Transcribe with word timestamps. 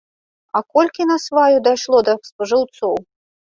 А 0.59 0.61
колькі 0.77 1.07
насваю 1.11 1.61
дайшло 1.69 2.03
да 2.11 2.19
спажыўцоў! 2.33 2.95